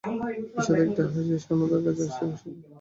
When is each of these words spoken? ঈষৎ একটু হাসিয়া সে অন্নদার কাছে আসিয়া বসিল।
ঈষৎ 0.57 0.77
একটু 0.83 1.01
হাসিয়া 1.05 1.37
সে 1.41 1.49
অন্নদার 1.53 1.81
কাছে 1.85 2.03
আসিয়া 2.07 2.27
বসিল। 2.29 2.53